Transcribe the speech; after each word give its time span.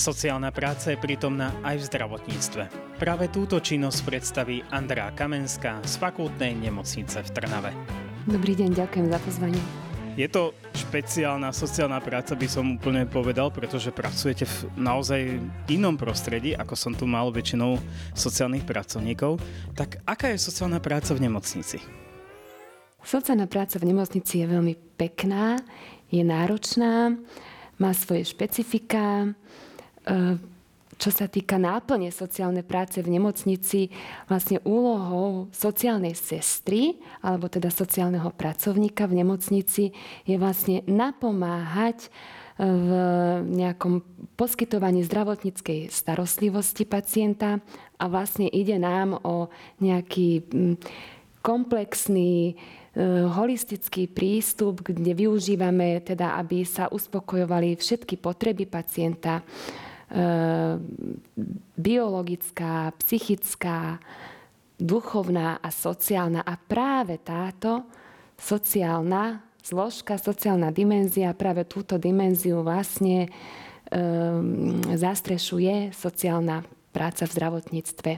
Sociálna 0.00 0.48
práca 0.48 0.88
je 0.88 0.96
prítomná 0.96 1.52
aj 1.60 1.76
v 1.76 1.86
zdravotníctve. 1.92 2.62
Práve 2.96 3.28
túto 3.28 3.60
činnosť 3.60 4.08
predstaví 4.08 4.64
Andrá 4.72 5.12
Kamenská 5.12 5.76
z 5.84 6.00
fakultnej 6.00 6.56
nemocnice 6.56 7.20
v 7.20 7.28
Trnave. 7.36 7.76
Dobrý 8.24 8.56
deň, 8.56 8.80
ďakujem 8.80 9.12
za 9.12 9.20
pozvanie. 9.20 9.60
Je 10.16 10.24
to 10.24 10.56
špeciálna 10.72 11.52
sociálna 11.52 12.00
práca, 12.00 12.32
by 12.32 12.48
som 12.48 12.80
úplne 12.80 13.04
povedal, 13.04 13.52
pretože 13.52 13.92
pracujete 13.92 14.48
v 14.48 14.72
naozaj 14.80 15.36
inom 15.68 16.00
prostredí, 16.00 16.56
ako 16.56 16.72
som 16.80 16.96
tu 16.96 17.04
mal 17.04 17.28
väčšinou 17.28 17.76
sociálnych 18.16 18.64
pracovníkov. 18.64 19.36
Tak 19.76 20.00
aká 20.08 20.32
je 20.32 20.40
sociálna 20.40 20.80
práca 20.80 21.12
v 21.12 21.28
nemocnici? 21.28 21.76
Sociálna 23.04 23.44
práca 23.44 23.76
v 23.76 23.92
nemocnici 23.92 24.40
je 24.40 24.48
veľmi 24.48 24.96
pekná, 24.96 25.60
je 26.08 26.24
náročná, 26.24 27.20
má 27.76 27.92
svoje 27.92 28.24
špecifika. 28.32 29.36
Čo 31.00 31.08
sa 31.08 31.32
týka 31.32 31.56
náplne 31.56 32.12
sociálnej 32.12 32.60
práce 32.60 33.00
v 33.00 33.08
nemocnici, 33.08 33.88
vlastne 34.28 34.60
úlohou 34.68 35.48
sociálnej 35.48 36.12
sestry, 36.12 37.00
alebo 37.24 37.48
teda 37.48 37.72
sociálneho 37.72 38.28
pracovníka 38.36 39.08
v 39.08 39.24
nemocnici 39.24 39.96
je 40.28 40.36
vlastne 40.36 40.84
napomáhať 40.84 42.04
e, 42.04 42.08
v 42.60 42.90
nejakom 43.48 44.04
poskytovaní 44.36 45.00
zdravotníckej 45.08 45.88
starostlivosti 45.88 46.84
pacienta. 46.84 47.64
A 47.96 48.04
vlastne 48.04 48.44
ide 48.52 48.76
nám 48.76 49.16
o 49.24 49.48
nejaký 49.80 50.44
komplexný 51.40 52.60
E, 52.90 53.06
holistický 53.30 54.10
prístup, 54.10 54.82
kde 54.82 55.14
využívame 55.14 56.02
teda, 56.02 56.34
aby 56.42 56.66
sa 56.66 56.90
uspokojovali 56.90 57.78
všetky 57.78 58.18
potreby 58.18 58.66
pacienta, 58.66 59.46
biologická, 61.78 62.90
psychická, 62.98 64.02
duchovná 64.80 65.62
a 65.62 65.70
sociálna. 65.70 66.42
A 66.42 66.58
práve 66.58 67.20
táto 67.22 67.86
sociálna 68.40 69.44
zložka, 69.60 70.16
sociálna 70.16 70.72
dimenzia, 70.72 71.36
práve 71.36 71.68
túto 71.68 72.00
dimenziu 72.00 72.64
vlastne 72.64 73.28
um, 73.92 74.80
zastrešuje 74.88 75.92
sociálna 75.92 76.64
práca 76.90 77.28
v 77.28 77.34
zdravotníctve. 77.36 78.10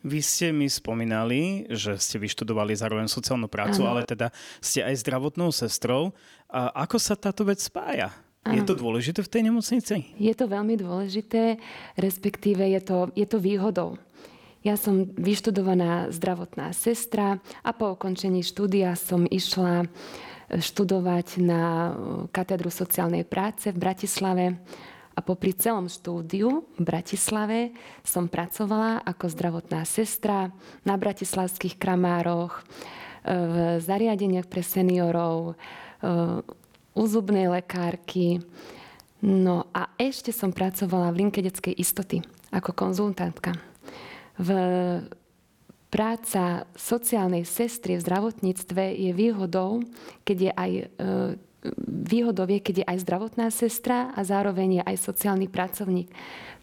Vy 0.00 0.20
ste 0.24 0.48
mi 0.48 0.64
spomínali, 0.64 1.68
že 1.68 2.00
ste 2.00 2.16
vyštudovali 2.16 2.72
zároveň 2.72 3.04
sociálnu 3.04 3.52
prácu, 3.52 3.84
ano. 3.84 3.92
ale 3.92 4.08
teda 4.08 4.32
ste 4.64 4.80
aj 4.80 4.96
zdravotnou 5.04 5.52
sestrou. 5.52 6.16
A 6.48 6.72
ako 6.88 6.96
sa 6.96 7.12
táto 7.12 7.44
vec 7.44 7.60
spája? 7.60 8.08
Ano. 8.40 8.56
Je 8.56 8.64
to 8.64 8.72
dôležité 8.72 9.20
v 9.20 9.32
tej 9.32 9.42
nemocnici? 9.52 9.94
Je 10.16 10.32
to 10.32 10.48
veľmi 10.48 10.80
dôležité, 10.80 11.60
respektíve 12.00 12.64
je 12.72 12.80
to, 12.80 12.98
je 13.12 13.26
to 13.28 13.36
výhodou. 13.36 14.00
Ja 14.64 14.80
som 14.80 15.08
vyštudovaná 15.16 16.12
zdravotná 16.12 16.72
sestra 16.72 17.40
a 17.64 17.70
po 17.72 17.96
ukončení 17.96 18.44
štúdia 18.44 18.96
som 18.96 19.28
išla 19.28 19.88
študovať 20.50 21.40
na 21.40 21.94
katedru 22.34 22.68
sociálnej 22.68 23.22
práce 23.28 23.70
v 23.70 23.78
Bratislave 23.78 24.58
a 25.14 25.20
popri 25.20 25.52
celom 25.52 25.86
štúdiu 25.86 26.64
v 26.76 26.82
Bratislave 26.82 27.76
som 28.00 28.24
pracovala 28.24 29.04
ako 29.04 29.28
zdravotná 29.30 29.84
sestra 29.84 30.48
na 30.82 30.94
bratislavských 30.96 31.76
kramároch, 31.76 32.56
e, 32.56 32.62
v 33.32 33.56
zariadeniach 33.84 34.48
pre 34.48 34.64
seniorov, 34.64 35.54
e, 36.00 36.50
u 36.94 37.02
zubnej 37.06 37.48
lekárky. 37.48 38.42
No 39.20 39.68
a 39.76 39.92
ešte 40.00 40.32
som 40.32 40.50
pracovala 40.50 41.12
v 41.12 41.26
linke 41.26 41.44
detskej 41.44 41.76
istoty 41.76 42.24
ako 42.50 42.72
konzultantka. 42.74 43.54
V 44.40 44.50
práca 45.90 46.64
sociálnej 46.78 47.44
sestry 47.44 47.98
v 47.98 48.04
zdravotníctve 48.06 48.94
je 48.96 49.10
výhodou, 49.12 49.82
keď 50.22 50.36
je 50.38 50.52
aj 50.54 50.70
e, 50.70 50.84
výhodou 51.84 52.46
je, 52.48 52.62
keď 52.62 52.74
je 52.80 52.86
aj 52.86 52.98
zdravotná 53.04 53.46
sestra 53.50 54.14
a 54.14 54.20
zároveň 54.24 54.80
je 54.80 54.82
aj 54.86 54.96
sociálny 54.96 55.50
pracovník. 55.50 56.08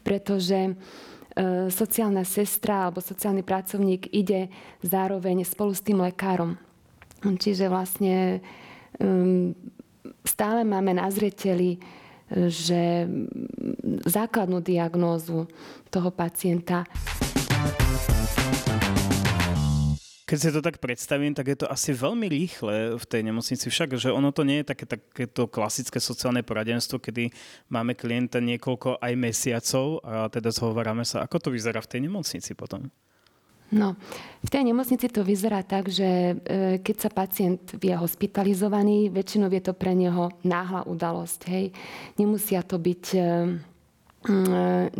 Pretože 0.02 0.58
e, 0.66 0.72
sociálna 1.68 2.24
sestra 2.24 2.88
alebo 2.88 3.04
sociálny 3.04 3.44
pracovník 3.44 4.10
ide 4.10 4.48
zároveň 4.82 5.44
spolu 5.44 5.76
s 5.76 5.84
tým 5.84 6.00
lekárom. 6.02 6.56
Čiže 7.22 7.70
vlastne 7.70 8.42
stále 10.24 10.64
máme 10.64 10.94
na 10.96 11.08
zreteli, 11.08 11.76
e, 11.76 11.78
že 12.48 13.08
základnú 14.04 14.60
diagnózu 14.60 15.48
toho 15.88 16.10
pacienta 16.12 16.84
keď 20.28 20.36
si 20.36 20.52
to 20.52 20.60
tak 20.60 20.76
predstavím, 20.76 21.32
tak 21.32 21.48
je 21.48 21.64
to 21.64 21.72
asi 21.72 21.96
veľmi 21.96 22.28
rýchle 22.28 23.00
v 23.00 23.04
tej 23.08 23.24
nemocnici 23.24 23.72
však, 23.72 23.96
že 23.96 24.12
ono 24.12 24.28
to 24.28 24.44
nie 24.44 24.60
je 24.60 24.76
také, 24.76 24.84
takéto 24.84 25.48
klasické 25.48 25.96
sociálne 25.96 26.44
poradenstvo, 26.44 27.00
kedy 27.00 27.32
máme 27.72 27.96
klienta 27.96 28.36
niekoľko 28.36 29.00
aj 29.00 29.12
mesiacov 29.16 30.04
a 30.04 30.28
teda 30.28 30.52
zhovárame 30.52 31.08
sa. 31.08 31.24
Ako 31.24 31.40
to 31.40 31.48
vyzerá 31.48 31.80
v 31.80 31.90
tej 31.96 32.00
nemocnici 32.04 32.52
potom? 32.52 32.92
No, 33.68 34.00
v 34.40 34.48
tej 34.48 34.64
nemocnici 34.64 35.12
to 35.12 35.20
vyzerá 35.20 35.60
tak, 35.60 35.92
že 35.92 36.08
e, 36.08 36.34
keď 36.80 36.96
sa 36.96 37.10
pacient 37.12 37.76
je 37.76 37.92
hospitalizovaný, 37.92 39.12
väčšinou 39.12 39.52
je 39.52 39.60
to 39.60 39.76
pre 39.76 39.92
neho 39.92 40.32
náhla 40.40 40.88
udalosť. 40.88 41.40
Hej. 41.52 41.66
Nemusia 42.16 42.64
to 42.64 42.80
byť 42.80 43.04
e, 43.12 43.20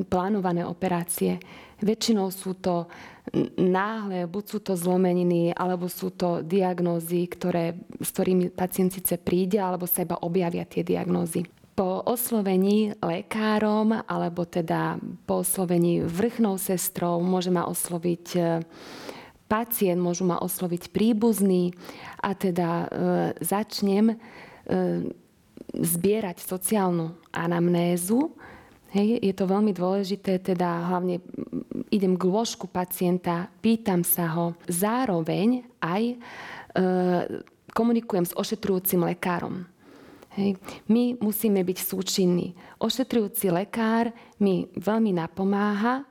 plánované 0.04 0.68
operácie. 0.68 1.40
Väčšinou 1.80 2.28
sú 2.28 2.60
to 2.60 2.90
náhle, 3.56 4.28
buď 4.28 4.44
sú 4.44 4.58
to 4.60 4.72
zlomeniny, 4.76 5.52
alebo 5.52 5.88
sú 5.88 6.12
to 6.12 6.40
diagnózy, 6.44 7.28
ktoré, 7.28 7.76
s 8.00 8.08
ktorými 8.12 8.50
pacient 8.52 8.92
síce 8.92 9.16
príde, 9.20 9.60
alebo 9.60 9.84
sa 9.88 10.04
iba 10.04 10.18
objavia 10.20 10.64
tie 10.64 10.84
diagnózy. 10.84 11.44
Po 11.78 12.02
oslovení 12.02 12.98
lekárom, 12.98 14.02
alebo 14.02 14.42
teda 14.42 14.98
po 15.30 15.46
oslovení 15.46 16.02
vrchnou 16.02 16.58
sestrou 16.58 17.22
môže 17.22 17.54
ma 17.54 17.70
osloviť 17.70 18.26
e, 18.34 18.66
pacient, 19.46 20.02
môžu 20.02 20.26
ma 20.26 20.42
osloviť 20.42 20.90
príbuzný 20.90 21.70
a 22.18 22.34
teda 22.34 22.66
e, 22.66 22.86
začnem 23.46 24.10
e, 24.10 24.16
zbierať 25.70 26.42
sociálnu 26.42 27.14
anamnézu, 27.30 28.34
Hej, 28.88 29.20
je 29.20 29.34
to 29.36 29.44
veľmi 29.44 29.76
dôležité, 29.76 30.40
teda 30.40 30.88
hlavne 30.88 31.20
idem 31.92 32.16
k 32.16 32.24
lôžku 32.24 32.64
pacienta, 32.72 33.52
pýtam 33.60 34.00
sa 34.00 34.32
ho, 34.32 34.56
zároveň 34.64 35.60
aj 35.84 36.02
e, 36.08 36.16
komunikujem 37.76 38.24
s 38.24 38.32
ošetrujúcim 38.32 39.04
lekárom. 39.04 39.68
Hej. 40.38 40.54
My 40.86 41.18
musíme 41.18 41.66
byť 41.66 41.78
súčinní. 41.82 42.54
Ošetrujúci 42.78 43.50
lekár 43.50 44.14
mi 44.38 44.70
veľmi 44.78 45.10
napomáha 45.18 46.06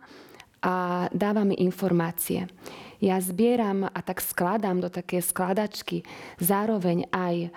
a 0.60 1.08
dáva 1.16 1.48
mi 1.48 1.56
informácie. 1.64 2.52
Ja 3.00 3.24
zbieram 3.24 3.88
a 3.88 4.00
tak 4.04 4.20
skladám 4.20 4.84
do 4.84 4.92
také 4.92 5.24
skladačky 5.24 6.04
zároveň 6.44 7.08
aj 7.14 7.36
e, 7.46 7.50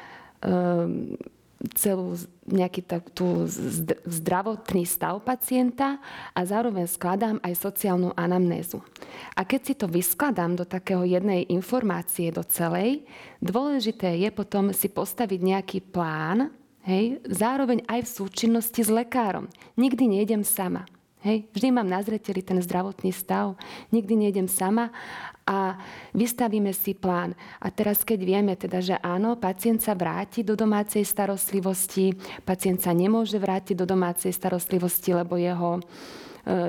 celú 1.75 2.15
nejaký 2.47 2.87
tak, 2.87 3.11
tú 3.13 3.51
zdravotný 4.07 4.87
stav 4.87 5.19
pacienta 5.27 5.99
a 6.33 6.41
zároveň 6.47 6.87
skladám 6.87 7.43
aj 7.43 7.59
sociálnu 7.59 8.15
anamnézu. 8.15 8.79
A 9.35 9.43
keď 9.43 9.61
si 9.67 9.75
to 9.75 9.91
vyskladám 9.91 10.55
do 10.55 10.63
takého 10.63 11.03
jednej 11.03 11.51
informácie, 11.51 12.31
do 12.31 12.47
celej, 12.47 13.03
dôležité 13.43 14.23
je 14.23 14.31
potom 14.31 14.71
si 14.71 14.87
postaviť 14.87 15.41
nejaký 15.41 15.79
plán, 15.83 16.60
hej, 16.85 17.21
zároveň 17.29 17.85
aj 17.89 18.07
v 18.07 18.13
súčinnosti 18.13 18.81
s 18.81 18.91
lekárom. 18.91 19.49
Nikdy 19.77 20.21
nejdem 20.21 20.43
sama. 20.47 20.87
Hej, 21.21 21.53
vždy 21.53 21.69
mám 21.69 21.85
na 21.85 22.01
zreteli 22.01 22.41
ten 22.41 22.57
zdravotný 22.65 23.13
stav, 23.13 23.53
nikdy 23.93 24.17
nejdem 24.17 24.49
sama 24.49 24.89
a 25.45 25.77
vystavíme 26.17 26.73
si 26.73 26.97
plán. 26.97 27.37
A 27.61 27.69
teraz, 27.69 28.01
keď 28.01 28.25
vieme 28.25 28.57
teda, 28.57 28.81
že 28.81 28.97
áno, 29.05 29.37
pacient 29.37 29.85
sa 29.85 29.93
vráti 29.93 30.41
do 30.41 30.57
domácej 30.57 31.05
starostlivosti, 31.05 32.17
pacient 32.41 32.81
sa 32.81 32.97
nemôže 32.97 33.37
vrátiť 33.37 33.77
do 33.77 33.85
domácej 33.85 34.33
starostlivosti, 34.33 35.13
lebo 35.13 35.37
jeho 35.37 35.77
e, 35.77 35.83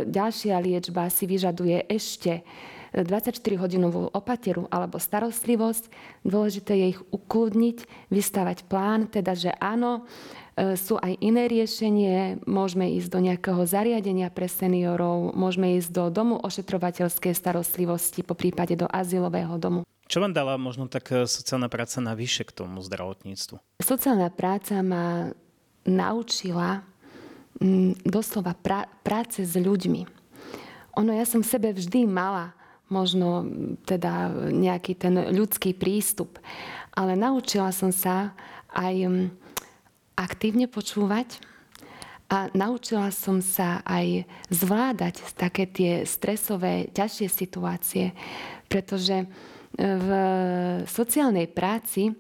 ďalšia 0.04 0.60
liečba 0.60 1.08
si 1.08 1.32
vyžaduje 1.32 1.88
ešte 1.88 2.44
24-hodinovú 2.92 4.12
opateru 4.12 4.68
alebo 4.68 5.00
starostlivosť. 5.00 5.88
Dôležité 6.28 6.76
je 6.76 6.86
ich 6.98 7.02
ukludniť, 7.12 8.10
vystavať 8.12 8.68
plán, 8.68 9.08
teda 9.08 9.32
že 9.36 9.52
áno, 9.60 10.08
E, 10.52 10.76
sú 10.76 11.00
aj 11.00 11.16
iné 11.24 11.48
riešenie, 11.48 12.44
môžeme 12.44 12.92
ísť 13.00 13.10
do 13.10 13.20
nejakého 13.24 13.62
zariadenia 13.64 14.28
pre 14.28 14.52
seniorov, 14.52 15.32
môžeme 15.32 15.80
ísť 15.80 15.90
do 15.90 16.04
domu 16.12 16.36
ošetrovateľskej 16.44 17.32
starostlivosti, 17.32 18.22
po 18.22 18.36
prípade 18.36 18.76
do 18.76 18.86
azylového 18.92 19.56
domu. 19.56 19.82
Čo 20.12 20.20
vám 20.20 20.36
dala 20.36 20.60
možno 20.60 20.92
tak 20.92 21.08
e, 21.10 21.24
sociálna 21.24 21.72
práca 21.72 22.04
navyše 22.04 22.44
k 22.44 22.52
tomu 22.52 22.84
zdravotníctvu? 22.84 23.80
Sociálna 23.80 24.28
práca 24.28 24.84
ma 24.84 25.32
naučila 25.88 26.84
mm, 27.64 28.04
doslova 28.04 28.52
pra, 28.54 28.92
práce 29.08 29.48
s 29.48 29.56
ľuďmi. 29.56 30.04
Ono, 31.00 31.16
ja 31.16 31.24
som 31.24 31.40
v 31.40 31.48
sebe 31.48 31.72
vždy 31.72 32.04
mala 32.04 32.52
možno 32.92 33.48
teda 33.88 34.30
nejaký 34.52 34.94
ten 35.00 35.16
ľudský 35.32 35.72
prístup, 35.74 36.38
ale 36.92 37.16
naučila 37.16 37.72
som 37.72 37.90
sa 37.90 38.36
aj 38.76 39.28
aktívne 40.20 40.68
počúvať 40.68 41.40
a 42.32 42.48
naučila 42.56 43.12
som 43.12 43.40
sa 43.40 43.84
aj 43.84 44.28
zvládať 44.52 45.36
také 45.36 45.68
tie 45.68 45.92
stresové, 46.08 46.92
ťažšie 46.92 47.28
situácie, 47.28 48.06
pretože 48.72 49.28
v 49.76 50.10
sociálnej 50.84 51.48
práci, 51.48 52.12
e, 52.12 52.14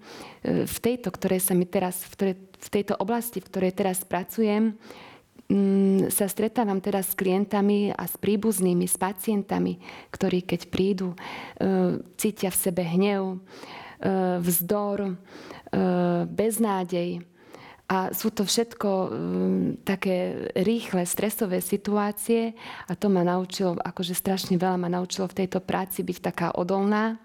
v 0.63 0.77
tejto, 0.79 1.11
ktorej 1.11 1.43
sa 1.43 1.53
mi 1.53 1.67
teraz, 1.67 1.99
v, 2.07 2.11
ktorej, 2.15 2.35
v 2.39 2.69
tejto 2.71 2.95
oblasti, 2.95 3.43
v 3.43 3.49
ktorej 3.51 3.71
teraz 3.75 4.07
pracujem, 4.07 4.79
sa 6.07 6.25
stretávam 6.31 6.79
teraz 6.79 7.11
s 7.11 7.17
klientami 7.17 7.91
a 7.91 8.07
s 8.07 8.15
príbuznými, 8.15 8.87
s 8.87 8.95
pacientami, 8.95 9.81
ktorí 10.13 10.47
keď 10.47 10.61
prídu, 10.71 11.11
e, 11.11 11.17
cítia 12.15 12.53
v 12.53 12.61
sebe 12.61 12.83
hnev, 12.85 13.35
e, 13.35 13.37
vzdor, 14.41 15.15
beznádej. 16.27 17.23
A 17.87 18.11
sú 18.11 18.27
to 18.27 18.43
všetko 18.43 18.89
také 19.87 20.51
rýchle, 20.51 21.07
stresové 21.07 21.63
situácie 21.63 22.51
a 22.87 22.95
to 22.95 23.07
ma 23.07 23.23
naučilo, 23.23 23.79
akože 23.79 24.11
strašne 24.11 24.59
veľa 24.59 24.75
ma 24.75 24.91
naučilo 24.91 25.31
v 25.31 25.43
tejto 25.43 25.63
práci 25.63 26.03
byť 26.03 26.17
taká 26.19 26.47
odolná, 26.59 27.23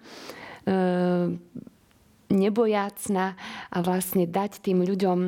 nebojácna 2.31 3.25
a 3.67 3.77
vlastne 3.83 4.23
dať 4.23 4.63
tým 4.63 4.83
ľuďom 4.83 5.19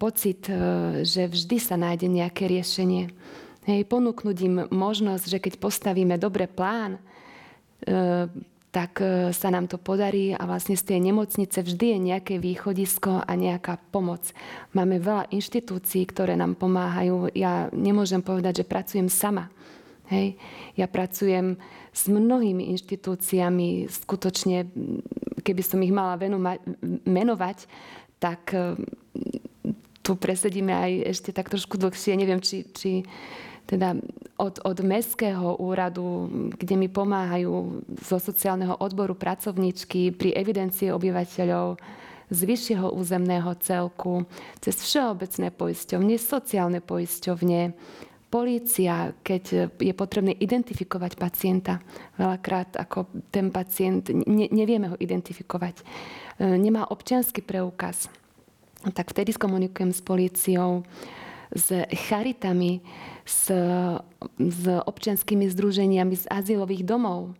pocit, 0.00 0.48
uh, 0.48 1.04
že 1.04 1.28
vždy 1.28 1.56
sa 1.60 1.76
nájde 1.76 2.08
nejaké 2.08 2.48
riešenie. 2.48 3.12
Hej, 3.64 3.88
ponúknuť 3.88 4.36
im 4.44 4.56
možnosť, 4.68 5.24
že 5.24 5.38
keď 5.40 5.60
postavíme 5.60 6.16
dobre 6.20 6.44
plán, 6.44 7.00
tak 8.74 8.98
e, 8.98 9.30
sa 9.30 9.48
nám 9.54 9.70
to 9.70 9.78
podarí 9.78 10.34
a 10.34 10.42
vlastne 10.50 10.74
z 10.74 10.82
tej 10.82 10.98
nemocnice 10.98 11.62
vždy 11.62 11.94
je 11.94 11.98
nejaké 12.10 12.34
východisko 12.42 13.22
a 13.22 13.32
nejaká 13.38 13.78
pomoc. 13.94 14.34
Máme 14.74 14.98
veľa 14.98 15.30
inštitúcií, 15.30 16.02
ktoré 16.10 16.34
nám 16.34 16.58
pomáhajú. 16.58 17.30
Ja 17.38 17.70
nemôžem 17.70 18.18
povedať, 18.18 18.66
že 18.66 18.68
pracujem 18.68 19.06
sama. 19.06 19.46
Hej. 20.10 20.34
Ja 20.74 20.90
pracujem 20.90 21.54
s 21.94 22.10
mnohými 22.10 22.74
inštitúciami, 22.74 23.86
skutočne, 23.86 24.66
keby 25.46 25.62
som 25.62 25.78
ich 25.86 25.94
mala 25.94 26.18
menovať, 27.06 27.70
tak 28.18 28.50
e, 28.58 28.74
tu 30.04 30.12
presedíme 30.20 30.70
aj 30.70 30.92
ešte 31.16 31.30
tak 31.32 31.48
trošku 31.48 31.80
dlhšie. 31.80 32.12
Neviem, 32.20 32.44
či, 32.44 32.68
či 32.76 33.08
teda 33.64 33.96
od, 34.36 34.60
od 34.60 34.78
mestského 34.84 35.56
úradu, 35.56 36.28
kde 36.52 36.76
mi 36.76 36.92
pomáhajú 36.92 37.80
zo 38.04 38.20
sociálneho 38.20 38.76
odboru 38.76 39.16
pracovníčky 39.16 40.12
pri 40.12 40.36
evidencii 40.36 40.92
obyvateľov, 40.92 41.80
z 42.28 42.40
vyššieho 42.44 42.88
územného 42.92 43.52
celku, 43.60 44.24
cez 44.60 44.80
všeobecné 44.80 45.52
poisťovne, 45.52 46.16
sociálne 46.16 46.80
poisťovne, 46.80 47.60
polícia, 48.32 49.14
keď 49.22 49.70
je 49.78 49.94
potrebné 49.94 50.34
identifikovať 50.34 51.14
pacienta. 51.14 51.78
Veľakrát 52.18 52.74
ako 52.74 53.06
ten 53.30 53.54
pacient, 53.54 54.10
ne, 54.10 54.50
nevieme 54.50 54.90
ho 54.90 54.96
identifikovať, 54.98 55.78
e, 55.78 55.84
nemá 56.58 56.90
občianský 56.90 57.46
preukaz, 57.46 58.10
tak 58.92 59.14
vtedy 59.14 59.32
skomunikujem 59.32 59.92
s 59.94 60.00
políciou 60.04 60.84
s 61.54 61.70
charitami, 62.10 62.82
s, 63.22 63.48
s 64.36 64.62
občianskými 64.66 65.46
združeniami 65.48 66.14
z 66.18 66.24
azylových 66.26 66.82
domov. 66.82 67.38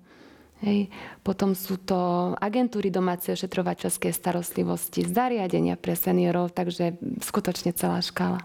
Hej. 0.62 0.88
Potom 1.20 1.52
sú 1.52 1.76
to 1.76 2.32
agentúry 2.40 2.88
domácej 2.88 3.36
ošetrovateľskej 3.36 4.12
starostlivosti, 4.14 5.04
zariadenia 5.04 5.76
pre 5.76 5.92
seniorov, 5.98 6.54
takže 6.54 6.96
skutočne 7.20 7.74
celá 7.76 8.00
škála. 8.00 8.40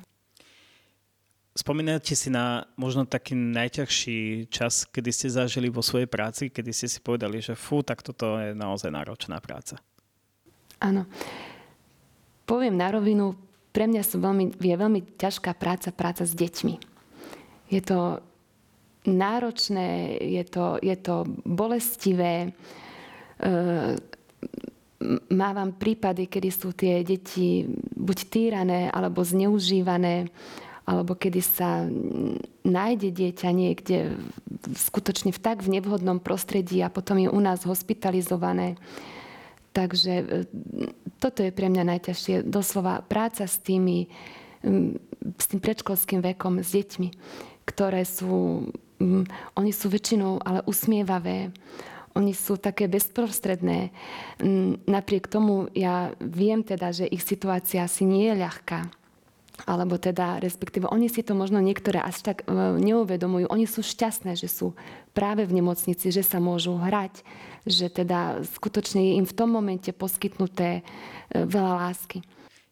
Spomínate 1.55 2.15
si 2.15 2.31
na 2.31 2.71
možno 2.79 3.03
taký 3.03 3.35
najťažší 3.35 4.47
čas, 4.47 4.87
kedy 4.87 5.09
ste 5.11 5.27
zažili 5.27 5.67
vo 5.67 5.83
svojej 5.83 6.07
práci, 6.07 6.47
kedy 6.47 6.71
ste 6.71 6.87
si 6.87 6.99
povedali, 7.03 7.43
že 7.43 7.55
fú, 7.55 7.83
tak 7.83 7.99
toto 7.99 8.39
je 8.39 8.55
naozaj 8.55 8.91
náročná 8.91 9.43
práca. 9.43 9.79
Áno. 10.79 11.03
Poviem 12.49 12.73
na 12.73 12.89
rovinu, 12.89 13.37
pre 13.69 13.85
mňa 13.85 14.01
sú 14.01 14.17
veľmi, 14.17 14.57
je 14.57 14.73
veľmi 14.73 15.21
ťažká 15.21 15.53
práca, 15.53 15.93
práca 15.93 16.25
s 16.25 16.33
deťmi. 16.33 16.81
Je 17.69 17.81
to 17.85 18.25
náročné, 19.05 20.17
je 20.17 20.43
to, 20.49 20.81
je 20.81 20.97
to 20.97 21.29
bolestivé. 21.45 22.49
E, 22.49 23.45
mávam 25.29 25.77
prípady, 25.77 26.25
kedy 26.25 26.49
sú 26.49 26.73
tie 26.73 27.05
deti 27.05 27.69
buď 27.93 28.17
týrané, 28.33 28.89
alebo 28.89 29.21
zneužívané, 29.21 30.33
alebo 30.89 31.13
kedy 31.13 31.41
sa 31.45 31.85
nájde 32.65 33.13
dieťa 33.13 33.49
niekde 33.53 34.17
skutočne 34.73 35.29
v 35.29 35.39
tak 35.39 35.61
v 35.61 35.77
nevhodnom 35.77 36.17
prostredí 36.17 36.81
a 36.81 36.89
potom 36.89 37.21
je 37.21 37.29
u 37.29 37.39
nás 37.39 37.61
hospitalizované. 37.61 38.73
Takže 39.73 40.13
e, 40.19 40.25
toto 41.21 41.43
je 41.45 41.51
pre 41.53 41.67
mňa 41.69 41.83
najťažšie. 41.97 42.47
Doslova 42.47 43.05
práca 43.05 43.45
s 43.45 43.59
tými, 43.59 44.07
s 45.35 45.45
tým 45.47 45.59
predškolským 45.59 46.23
vekom, 46.23 46.63
s 46.63 46.73
deťmi, 46.73 47.09
ktoré 47.67 48.03
sú, 48.07 48.67
oni 49.55 49.71
sú 49.71 49.87
väčšinou 49.91 50.41
ale 50.41 50.63
usmievavé, 50.65 51.51
oni 52.17 52.33
sú 52.33 52.57
také 52.57 52.89
bezprostredné. 52.89 53.93
Napriek 54.89 55.29
tomu 55.29 55.69
ja 55.77 56.11
viem 56.19 56.65
teda, 56.65 56.89
že 56.91 57.05
ich 57.05 57.21
situácia 57.21 57.85
asi 57.85 58.03
nie 58.03 58.27
je 58.33 58.35
ľahká 58.41 58.98
alebo 59.67 59.99
teda 59.99 60.39
respektíve 60.39 60.87
oni 60.87 61.11
si 61.11 61.25
to 61.25 61.35
možno 61.35 61.59
niektoré 61.59 61.99
až 61.99 62.21
tak 62.23 62.45
e, 62.45 62.53
neuvedomujú. 62.79 63.51
Oni 63.51 63.65
sú 63.65 63.83
šťastné, 63.83 64.37
že 64.39 64.47
sú 64.47 64.77
práve 65.11 65.43
v 65.43 65.59
nemocnici, 65.59 66.13
že 66.13 66.23
sa 66.23 66.37
môžu 66.39 66.77
hrať, 66.79 67.23
že 67.67 67.91
teda 67.91 68.43
skutočne 68.59 69.01
je 69.03 69.13
im 69.19 69.25
v 69.27 69.35
tom 69.35 69.51
momente 69.51 69.91
poskytnuté 69.91 70.79
e, 70.79 70.81
veľa 71.33 71.89
lásky. 71.89 72.23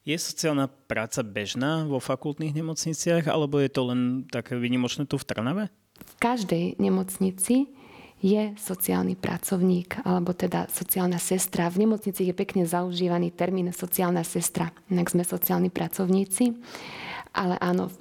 Je 0.08 0.16
sociálna 0.16 0.72
práca 0.88 1.20
bežná 1.20 1.84
vo 1.84 2.00
fakultných 2.00 2.56
nemocniciach, 2.56 3.28
alebo 3.28 3.60
je 3.60 3.68
to 3.68 3.92
len 3.92 4.24
také 4.32 4.56
vynimočné 4.56 5.04
tu 5.04 5.20
v 5.20 5.28
Trnave? 5.28 5.66
V 6.00 6.14
každej 6.24 6.80
nemocnici 6.80 7.68
je 8.18 8.58
sociálny 8.58 9.14
pracovník 9.14 10.02
alebo 10.02 10.34
teda 10.34 10.66
sociálna 10.74 11.22
sestra. 11.22 11.70
V 11.70 11.86
nemocnici 11.86 12.26
je 12.26 12.34
pekne 12.34 12.66
zaužívaný 12.66 13.30
termín 13.30 13.70
sociálna 13.70 14.26
sestra, 14.26 14.74
inak 14.90 15.14
sme 15.14 15.22
sociálni 15.22 15.70
pracovníci. 15.70 16.58
Ale 17.38 17.62
áno, 17.62 17.94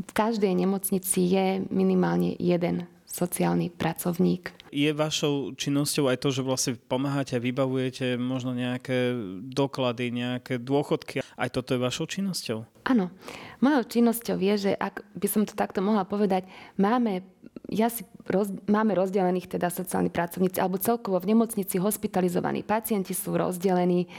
v 0.00 0.12
každej 0.14 0.54
nemocnici 0.54 1.26
je 1.26 1.66
minimálne 1.74 2.38
jeden 2.38 2.86
sociálny 3.10 3.74
pracovník. 3.74 4.54
Je 4.70 4.94
vašou 4.94 5.58
činnosťou 5.58 6.06
aj 6.06 6.18
to, 6.22 6.28
že 6.30 6.46
vlastne 6.46 6.72
pomáhate 6.78 7.34
a 7.34 7.42
vybavujete 7.42 8.14
možno 8.14 8.54
nejaké 8.54 9.18
doklady, 9.50 10.14
nejaké 10.14 10.62
dôchodky. 10.62 11.26
Aj 11.34 11.50
toto 11.50 11.74
je 11.74 11.82
vašou 11.82 12.06
činnosťou? 12.06 12.86
Áno. 12.86 13.10
Mojou 13.58 13.82
činnosťou 13.82 14.38
je, 14.38 14.70
že 14.70 14.72
ak 14.78 15.02
by 15.18 15.26
som 15.26 15.42
to 15.42 15.58
takto 15.58 15.82
mohla 15.82 16.06
povedať, 16.06 16.46
máme 16.78 17.26
ja 17.70 17.90
si 17.90 18.06
roz, 18.26 18.50
máme 18.66 18.94
rozdelených 18.98 19.58
teda 19.58 19.70
sociálni 19.70 20.10
pracovníci, 20.10 20.58
alebo 20.58 20.78
celkovo 20.78 21.18
v 21.22 21.34
nemocnici 21.34 21.78
hospitalizovaní 21.78 22.66
pacienti 22.66 23.14
sú 23.14 23.34
rozdelení 23.34 24.10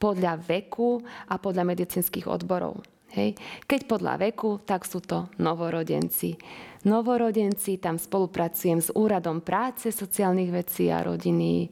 podľa 0.00 0.40
veku 0.42 1.02
a 1.28 1.36
podľa 1.36 1.66
medicínskych 1.70 2.26
odborov. 2.26 2.82
Hej. 3.10 3.34
Keď 3.66 3.80
podľa 3.90 4.30
veku, 4.30 4.62
tak 4.62 4.86
sú 4.86 5.02
to 5.02 5.26
novorodenci. 5.42 6.38
Novorodenci, 6.86 7.82
tam 7.82 7.98
spolupracujem 7.98 8.78
s 8.78 8.94
Úradom 8.94 9.42
práce, 9.42 9.90
sociálnych 9.90 10.54
vecí 10.54 10.88
a 10.88 11.02
rodiny, 11.02 11.68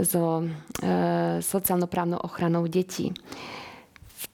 so 0.00 0.40
e, 0.40 0.46
sociálno-právnou 1.42 2.22
ochranou 2.22 2.64
detí 2.70 3.12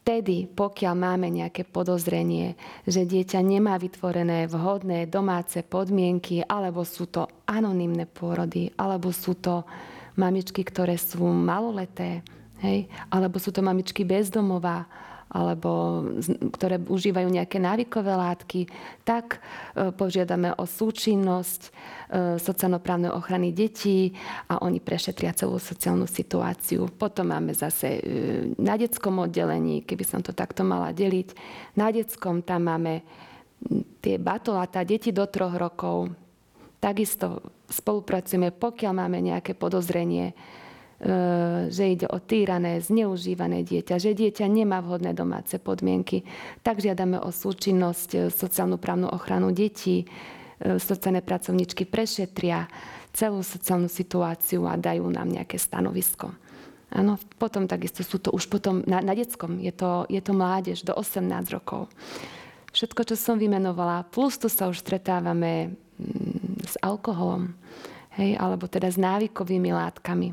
vtedy, 0.06 0.46
pokiaľ 0.46 0.94
máme 0.94 1.26
nejaké 1.30 1.66
podozrenie, 1.66 2.54
že 2.86 3.06
dieťa 3.06 3.42
nemá 3.42 3.74
vytvorené 3.74 4.46
vhodné 4.46 5.10
domáce 5.10 5.66
podmienky, 5.66 6.46
alebo 6.46 6.86
sú 6.86 7.10
to 7.10 7.26
anonymné 7.46 8.06
pôrody, 8.06 8.70
alebo 8.78 9.10
sú 9.10 9.34
to 9.34 9.66
mamičky, 10.14 10.62
ktoré 10.62 10.94
sú 10.94 11.26
maloleté, 11.26 12.22
hej? 12.62 12.86
alebo 13.10 13.42
sú 13.42 13.50
to 13.50 13.66
mamičky 13.66 14.06
bezdomová, 14.06 14.86
alebo 15.26 16.06
ktoré 16.54 16.78
užívajú 16.78 17.26
nejaké 17.26 17.58
návykové 17.58 18.14
látky, 18.14 18.60
tak 19.02 19.42
e, 19.74 19.90
požiadame 19.90 20.54
o 20.54 20.64
súčinnosť 20.64 21.60
e, 21.66 21.70
sociálno-právnej 22.38 23.10
ochrany 23.10 23.50
detí 23.50 24.14
a 24.46 24.62
oni 24.62 24.78
prešetria 24.78 25.34
celú 25.34 25.58
sociálnu 25.58 26.06
situáciu. 26.06 26.86
Potom 26.94 27.34
máme 27.34 27.58
zase 27.58 27.98
e, 27.98 28.00
na 28.54 28.78
detskom 28.78 29.18
oddelení, 29.18 29.82
keby 29.82 30.04
som 30.06 30.22
to 30.22 30.30
takto 30.30 30.62
mala 30.62 30.94
deliť, 30.94 31.34
na 31.74 31.90
detskom 31.90 32.46
tam 32.46 32.70
máme 32.70 33.02
tie 33.98 34.22
batolatá, 34.22 34.86
deti 34.86 35.10
do 35.10 35.26
troch 35.26 35.58
rokov. 35.58 36.14
Takisto 36.78 37.42
spolupracujeme, 37.66 38.54
pokiaľ 38.54 38.92
máme 38.94 39.18
nejaké 39.18 39.58
podozrenie, 39.58 40.36
že 41.68 41.84
ide 41.92 42.08
o 42.08 42.16
týrané, 42.16 42.80
zneužívané 42.80 43.68
dieťa, 43.68 44.00
že 44.00 44.16
dieťa 44.16 44.48
nemá 44.48 44.80
vhodné 44.80 45.12
domáce 45.12 45.60
podmienky, 45.60 46.24
tak 46.64 46.80
žiadame 46.80 47.20
o 47.20 47.28
súčinnosť 47.28 48.10
e, 48.16 48.18
sociálnu 48.32 48.80
právnu 48.80 49.12
ochranu 49.12 49.52
detí, 49.52 50.08
e, 50.56 50.80
sociálne 50.80 51.20
pracovničky 51.20 51.84
prešetria 51.84 52.64
celú 53.12 53.44
sociálnu 53.44 53.92
situáciu 53.92 54.64
a 54.64 54.80
dajú 54.80 55.04
nám 55.12 55.28
nejaké 55.28 55.60
stanovisko. 55.60 56.32
Áno, 56.88 57.20
potom 57.36 57.68
takisto 57.68 58.00
sú 58.00 58.16
to 58.16 58.32
už 58.32 58.48
potom 58.48 58.80
na, 58.88 59.04
na 59.04 59.12
detskom, 59.12 59.60
je 59.60 59.76
to, 59.76 60.08
je 60.08 60.20
to 60.24 60.32
mládež 60.32 60.80
do 60.80 60.96
18 60.96 61.28
rokov. 61.52 61.92
Všetko, 62.72 63.04
čo 63.04 63.16
som 63.20 63.36
vymenovala, 63.36 64.08
plus 64.08 64.40
tu 64.40 64.48
sa 64.48 64.68
už 64.68 64.80
stretávame 64.80 65.76
mm, 66.00 66.64
s 66.64 66.74
alkoholom, 66.80 67.52
hej, 68.16 68.40
alebo 68.40 68.64
teda 68.64 68.88
s 68.88 68.96
návykovými 68.96 69.76
látkami. 69.76 70.32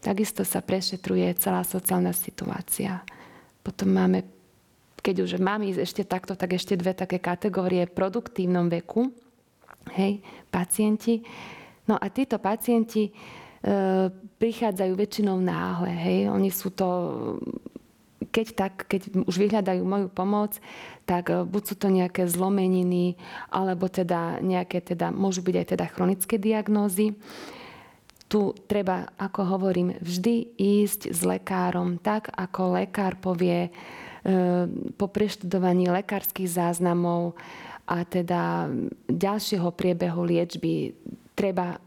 Takisto 0.00 0.48
sa 0.48 0.64
prešetruje 0.64 1.28
celá 1.36 1.60
sociálna 1.60 2.16
situácia. 2.16 3.04
Potom 3.60 3.92
máme, 3.92 4.24
keď 5.04 5.28
už 5.28 5.36
mám 5.36 5.60
ísť 5.60 5.80
ešte 5.84 6.02
takto, 6.08 6.32
tak 6.32 6.56
ešte 6.56 6.72
dve 6.72 6.96
také 6.96 7.20
kategórie 7.20 7.84
v 7.84 7.92
produktívnom 7.92 8.72
veku. 8.72 9.12
Hej, 9.92 10.24
pacienti. 10.48 11.20
No 11.84 12.00
a 12.00 12.08
títo 12.08 12.40
pacienti 12.40 13.08
e, 13.08 13.12
prichádzajú 14.40 14.92
väčšinou 14.96 15.36
náhle. 15.36 15.92
Hej. 15.92 16.18
Oni 16.32 16.48
sú 16.48 16.72
to 16.72 16.88
keď 18.30 18.46
tak, 18.54 18.74
keď 18.86 19.26
už 19.26 19.36
vyhľadajú 19.36 19.82
moju 19.82 20.08
pomoc, 20.08 20.56
tak 21.04 21.28
e, 21.28 21.44
buď 21.44 21.62
sú 21.66 21.74
to 21.76 21.88
nejaké 21.92 22.24
zlomeniny, 22.24 23.20
alebo 23.52 23.90
teda 23.90 24.40
nejaké, 24.40 24.80
teda, 24.80 25.12
môžu 25.12 25.44
byť 25.44 25.56
aj 25.60 25.66
teda 25.76 25.86
chronické 25.92 26.34
diagnózy 26.40 27.18
tu 28.30 28.54
treba, 28.70 29.10
ako 29.18 29.58
hovorím, 29.58 29.98
vždy 29.98 30.54
ísť 30.54 31.10
s 31.10 31.20
lekárom 31.26 31.98
tak, 31.98 32.30
ako 32.30 32.78
lekár 32.78 33.18
povie 33.18 33.66
e, 33.66 33.70
po 34.94 35.10
preštudovaní 35.10 35.90
lekárskych 35.90 36.46
záznamov 36.46 37.34
a 37.90 38.06
teda 38.06 38.70
ďalšieho 39.10 39.74
priebehu 39.74 40.22
liečby 40.22 40.94
treba 41.34 41.82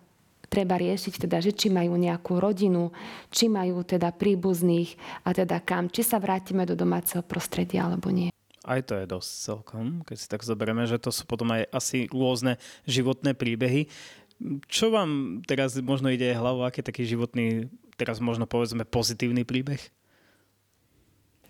treba 0.54 0.78
riešiť 0.78 1.26
teda, 1.26 1.42
že 1.42 1.50
či 1.50 1.74
majú 1.74 1.98
nejakú 1.98 2.38
rodinu, 2.38 2.94
či 3.34 3.50
majú 3.50 3.82
teda 3.82 4.14
príbuzných 4.14 4.94
a 5.26 5.34
teda 5.34 5.58
kam, 5.66 5.90
či 5.90 6.06
sa 6.06 6.22
vrátime 6.22 6.70
do 6.70 6.78
domáceho 6.78 7.26
prostredia 7.26 7.90
alebo 7.90 8.14
nie. 8.14 8.30
Aj 8.64 8.80
to 8.80 8.96
je 8.96 9.04
dosť 9.04 9.30
celkom, 9.44 9.86
keď 10.08 10.16
si 10.16 10.28
tak 10.32 10.46
zoberieme, 10.46 10.88
že 10.88 10.96
to 10.96 11.12
sú 11.12 11.28
potom 11.28 11.52
aj 11.52 11.68
asi 11.68 12.08
rôzne 12.08 12.56
životné 12.88 13.36
príbehy. 13.36 13.92
Čo 14.68 14.92
vám 14.92 15.42
teraz 15.48 15.78
možno 15.80 16.12
ide 16.12 16.36
hlavou, 16.36 16.68
aký 16.68 16.84
taký 16.84 17.08
životný, 17.08 17.72
teraz 17.96 18.20
možno 18.20 18.44
povedzme 18.50 18.84
pozitívny 18.84 19.48
príbeh? 19.48 19.80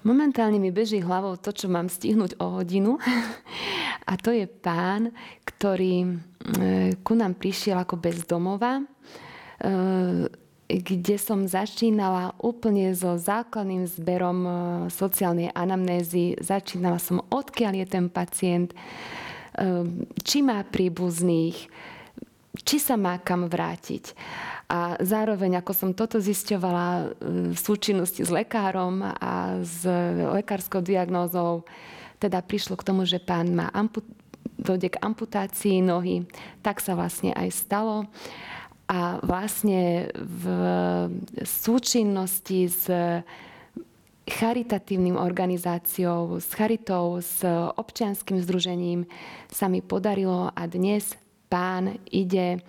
Momentálne 0.04 0.60
mi 0.60 0.68
beží 0.68 1.00
hlavou 1.00 1.40
to, 1.40 1.56
čo 1.56 1.72
mám 1.72 1.88
stihnúť 1.88 2.36
o 2.44 2.60
hodinu. 2.60 3.00
A 4.12 4.20
to 4.20 4.36
je 4.36 4.44
pán, 4.44 5.16
ktorý 5.48 6.04
e, 6.04 6.14
ku 7.08 7.16
nám 7.16 7.40
prišiel 7.40 7.80
ako 7.80 8.04
bezdomová, 8.04 8.84
e, 8.84 8.86
kde 10.68 11.16
som 11.16 11.48
začínala 11.48 12.36
úplne 12.44 12.92
so 12.92 13.16
základným 13.16 13.88
zberom 13.88 14.40
e, 14.44 14.52
sociálnej 14.92 15.56
anamnézy. 15.56 16.36
Začínala 16.36 17.00
som, 17.00 17.24
odkiaľ 17.32 17.80
je 17.80 17.88
ten 17.88 18.06
pacient, 18.12 18.76
či 20.26 20.42
má 20.42 20.66
príbuzných, 20.66 21.70
či 22.62 22.78
sa 22.78 22.94
má 22.94 23.18
kam 23.18 23.50
vrátiť. 23.50 24.14
A 24.70 24.98
zároveň, 25.02 25.58
ako 25.58 25.74
som 25.74 25.90
toto 25.98 26.22
zisťovala 26.22 26.88
e, 26.94 27.06
v 27.54 27.58
súčinnosti 27.58 28.22
s 28.22 28.30
lekárom 28.30 29.02
a 29.02 29.62
s 29.66 29.82
lekárskou 30.38 30.86
diagnózou, 30.86 31.66
teda 32.22 32.46
prišlo 32.46 32.78
k 32.78 32.86
tomu, 32.86 33.10
že 33.10 33.18
pán 33.18 33.52
má 33.58 33.74
ampu- 33.74 34.06
dojde 34.62 34.94
k 34.94 35.02
amputácii 35.02 35.82
nohy. 35.82 36.30
Tak 36.62 36.80
sa 36.80 36.94
vlastne 36.94 37.34
aj 37.34 37.50
stalo. 37.52 38.08
A 38.86 39.18
vlastne 39.26 40.14
v 40.14 40.44
súčinnosti 41.42 42.70
s 42.70 42.86
charitatívnym 44.24 45.20
organizáciou, 45.20 46.40
s 46.40 46.48
charitou, 46.56 47.20
s 47.20 47.44
občianským 47.76 48.40
združením 48.40 49.04
sa 49.52 49.68
mi 49.68 49.84
podarilo 49.84 50.52
a 50.56 50.64
dnes 50.68 51.16
pán 51.54 52.02
ide 52.10 52.58
e, 52.58 52.60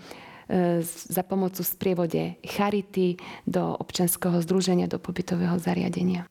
za 0.84 1.24
pomocu 1.24 1.64
sprievode 1.64 2.36
Charity 2.44 3.16
do 3.48 3.72
občanského 3.80 4.44
združenia, 4.44 4.84
do 4.84 5.00
pobytového 5.00 5.56
zariadenia. 5.56 6.28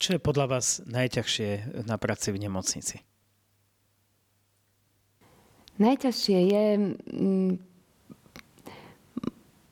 Čo 0.00 0.16
je 0.16 0.20
podľa 0.24 0.56
vás 0.56 0.80
najťažšie 0.88 1.84
na 1.84 2.00
práci 2.00 2.32
v 2.32 2.40
nemocnici? 2.40 3.04
Najťažšie 5.76 6.38
je 6.48 6.64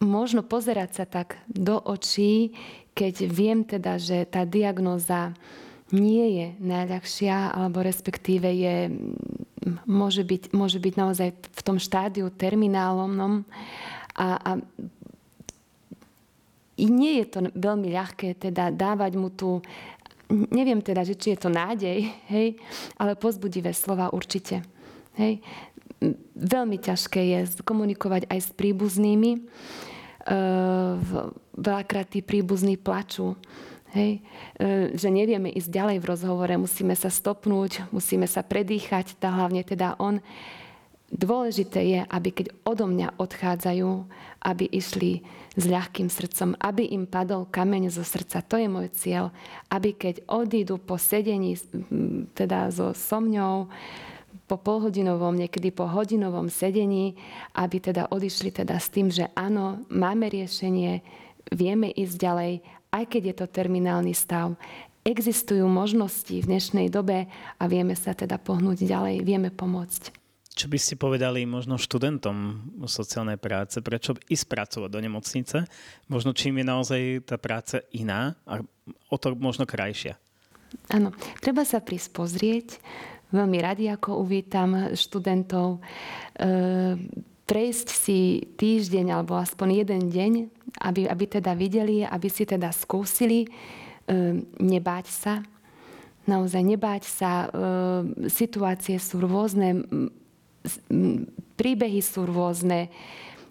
možno 0.05 0.45
pozerať 0.45 0.91
sa 0.93 1.05
tak 1.09 1.41
do 1.49 1.81
očí, 1.81 2.53
keď 2.93 3.15
viem 3.25 3.65
teda, 3.65 3.97
že 3.97 4.29
tá 4.29 4.45
diagnóza 4.45 5.33
nie 5.93 6.37
je 6.37 6.47
najľahšia, 6.61 7.57
alebo 7.57 7.81
respektíve 7.81 8.49
je 8.53 8.77
môže 9.85 10.23
byť, 10.25 10.57
môže 10.57 10.79
byť 10.81 10.95
naozaj 10.97 11.29
v 11.35 11.61
tom 11.63 11.77
štádiu 11.77 12.31
terminálnom 12.33 13.45
a, 14.19 14.27
a 14.39 14.51
i 16.79 16.87
nie 16.87 17.19
je 17.23 17.27
to 17.27 17.39
veľmi 17.59 17.91
ľahké 17.91 18.39
teda 18.39 18.71
dávať 18.71 19.13
mu 19.19 19.35
tu, 19.35 19.59
neviem 20.31 20.79
teda, 20.79 21.03
že 21.03 21.19
či 21.19 21.35
je 21.35 21.39
to 21.43 21.51
nádej, 21.51 22.07
hej, 22.31 22.55
ale 22.95 23.19
pozbudivé 23.19 23.75
slova 23.75 24.15
určite. 24.15 24.63
Hej. 25.19 25.43
Veľmi 26.39 26.79
ťažké 26.79 27.19
je 27.19 27.39
komunikovať 27.67 28.31
aj 28.31 28.39
s 28.39 28.51
príbuznými. 28.55 29.31
E, 29.35 29.41
veľakrát 31.59 32.07
tí 32.15 32.23
príbuzní 32.23 32.79
plačú 32.79 33.35
Hej, 33.97 34.21
e, 34.61 34.93
že 34.93 35.09
nevieme 35.09 35.49
ísť 35.49 35.73
ďalej 35.73 35.99
v 36.05 36.09
rozhovore, 36.13 36.55
musíme 36.61 36.93
sa 36.93 37.09
stopnúť, 37.09 37.89
musíme 37.89 38.29
sa 38.29 38.45
predýchať, 38.45 39.17
tá 39.17 39.33
hlavne 39.33 39.65
teda 39.65 39.97
on. 39.97 40.21
Dôležité 41.09 41.81
je, 41.89 42.01
aby 42.05 42.29
keď 42.29 42.53
odo 42.69 42.85
mňa 42.85 43.17
odchádzajú, 43.17 43.91
aby 44.45 44.65
išli 44.69 45.25
s 45.57 45.65
ľahkým 45.65 46.13
srdcom, 46.13 46.53
aby 46.61 46.85
im 46.93 47.09
padol 47.09 47.49
kameň 47.49 47.89
zo 47.89 48.05
srdca. 48.05 48.45
To 48.45 48.61
je 48.61 48.69
môj 48.69 48.93
cieľ. 48.93 49.33
Aby 49.73 49.97
keď 49.97 50.21
odídu 50.29 50.77
po 50.77 51.01
sedení 51.01 51.57
teda 52.37 52.69
so, 52.69 52.93
so 52.93 53.19
mňou, 53.25 53.73
po 54.49 54.57
polhodinovom, 54.57 55.37
niekedy 55.37 55.73
po 55.73 55.89
hodinovom 55.89 56.53
sedení, 56.53 57.17
aby 57.57 57.81
teda 57.81 58.09
odišli 58.13 58.53
teda 58.53 58.77
s 58.77 58.89
tým, 58.89 59.13
že 59.13 59.29
áno, 59.37 59.85
máme 59.93 60.29
riešenie, 60.29 61.05
vieme 61.53 61.93
ísť 61.93 62.17
ďalej 62.17 62.53
aj 62.93 63.05
keď 63.09 63.23
je 63.33 63.35
to 63.45 63.47
terminálny 63.49 64.13
stav, 64.17 64.57
existujú 65.05 65.65
možnosti 65.69 66.33
v 66.33 66.49
dnešnej 66.49 66.93
dobe 66.93 67.29
a 67.57 67.65
vieme 67.65 67.97
sa 67.97 68.13
teda 68.13 68.37
pohnúť 68.37 68.85
ďalej, 68.85 69.25
vieme 69.25 69.49
pomôcť. 69.49 70.13
Čo 70.59 70.67
by 70.67 70.75
ste 70.75 70.99
povedali 70.99 71.47
možno 71.47 71.79
študentom 71.79 72.67
sociálnej 72.91 73.39
práce, 73.39 73.79
prečo 73.79 74.19
ísť 74.27 74.45
pracovať 74.51 74.91
do 74.91 74.99
nemocnice? 74.99 75.57
Možno 76.11 76.35
čím 76.35 76.59
je 76.59 76.67
naozaj 76.67 77.01
tá 77.31 77.39
práca 77.39 77.87
iná 77.95 78.35
a 78.43 78.59
o 79.07 79.17
to 79.23 79.39
možno 79.39 79.71
krajšia? 79.71 80.19
Áno, 80.91 81.15
treba 81.39 81.63
sa 81.63 81.79
prísť 81.79 82.09
pozrieť. 82.11 82.69
Veľmi 83.31 83.59
radi, 83.63 83.87
ako 83.87 84.19
uvítam 84.19 84.99
študentov. 84.99 85.79
E, 85.79 86.51
prejsť 87.49 87.89
si 87.89 88.45
týždeň 88.61 89.17
alebo 89.17 89.41
aspoň 89.41 89.83
jeden 89.83 90.13
deň, 90.13 90.33
aby, 90.85 91.09
aby 91.09 91.25
teda 91.25 91.57
videli, 91.57 92.05
aby 92.05 92.29
si 92.29 92.45
teda 92.45 92.69
skúsili 92.69 93.49
e, 93.49 93.49
nebáť 94.61 95.07
sa. 95.09 95.35
Naozaj 96.29 96.61
nebáť 96.61 97.03
sa. 97.09 97.31
E, 97.33 97.49
situácie 98.29 99.01
sú 99.01 99.25
rôzne, 99.25 99.89
príbehy 101.57 102.05
sú 102.05 102.29
rôzne. 102.29 102.93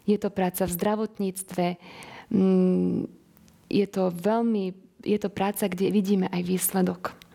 Je 0.05 0.21
to 0.21 0.29
práca 0.29 0.69
v 0.69 0.75
zdravotníctve. 0.77 1.65
Je 3.67 3.87
to 3.89 4.03
veľmi, 4.13 4.65
je 5.03 5.17
to 5.19 5.29
práca, 5.33 5.65
kde 5.67 5.91
vidíme 5.91 6.29
aj 6.29 6.41
výsledok. 6.45 7.26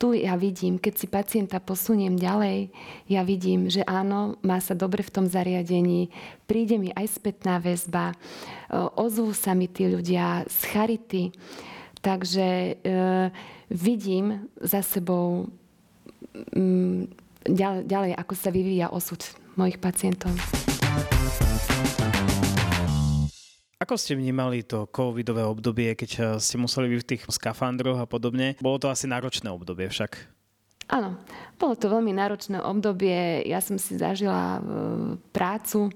Tu 0.00 0.16
ja 0.16 0.32
vidím, 0.40 0.80
keď 0.80 0.94
si 0.96 1.04
pacienta 1.04 1.60
posuniem 1.60 2.16
ďalej, 2.16 2.72
ja 3.04 3.20
vidím, 3.20 3.68
že 3.68 3.84
áno, 3.84 4.40
má 4.40 4.56
sa 4.56 4.72
dobre 4.72 5.04
v 5.04 5.12
tom 5.12 5.26
zariadení, 5.28 6.08
príde 6.48 6.80
mi 6.80 6.88
aj 6.96 7.20
spätná 7.20 7.60
väzba, 7.60 8.16
ozvú 8.96 9.36
sa 9.36 9.52
mi 9.52 9.68
tí 9.68 9.92
ľudia 9.92 10.48
z 10.48 10.58
charity, 10.72 11.24
takže 12.00 12.48
e, 12.48 12.72
vidím 13.68 14.48
za 14.56 14.80
sebou 14.80 15.52
mm, 16.56 17.04
ďalej, 17.44 17.84
ďalej, 17.84 18.12
ako 18.16 18.32
sa 18.32 18.48
vyvíja 18.48 18.88
osud 18.88 19.20
mojich 19.60 19.76
pacientov. 19.76 20.32
Ako 23.80 23.96
ste 23.96 24.12
vnímali 24.12 24.60
to 24.60 24.84
covidové 24.92 25.40
obdobie, 25.40 25.96
keď 25.96 26.10
eh, 26.12 26.24
ste 26.36 26.60
museli 26.60 26.92
byť 26.92 27.00
v 27.00 27.08
tých 27.16 27.22
skafandroch 27.32 27.96
a 27.96 28.04
podobne? 28.04 28.52
Bolo 28.60 28.76
to 28.76 28.92
asi 28.92 29.08
náročné 29.08 29.48
obdobie 29.48 29.88
však. 29.88 30.20
Áno, 30.92 31.16
bolo 31.56 31.78
to 31.78 31.88
veľmi 31.88 32.12
náročné 32.12 32.60
obdobie. 32.60 33.40
Ja 33.48 33.64
som 33.64 33.80
si 33.80 33.96
zažila 33.96 34.60
eh, 34.60 34.62
prácu 35.32 35.88